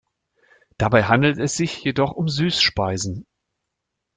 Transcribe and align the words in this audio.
Dabei 0.79 1.03
handelt 1.03 1.37
es 1.37 1.55
sich 1.57 1.83
jedoch 1.83 2.13
um 2.13 2.27
Süßspeisen. 2.27 3.27